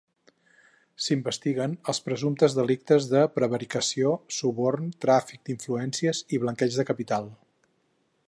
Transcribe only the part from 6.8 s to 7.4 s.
de capital.